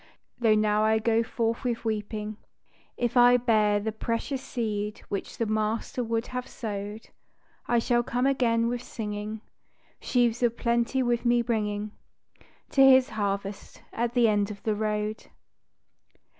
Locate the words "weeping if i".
1.85-3.37